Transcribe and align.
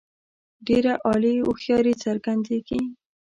ډېره 0.67 0.93
عالي 1.05 1.33
هوښیاري 1.45 1.93
څرګندیږي. 2.03 2.79